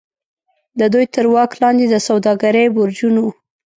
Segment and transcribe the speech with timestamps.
[0.79, 3.25] د دوی تر واک لاندې د سوداګرۍ برجونو.